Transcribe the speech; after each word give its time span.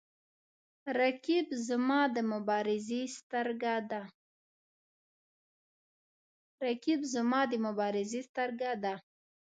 رقیب 0.99 1.47
زما 7.07 7.41
د 7.51 7.57
مبارزې 7.67 8.19
سترګې 8.25 8.73
ده 8.83 8.95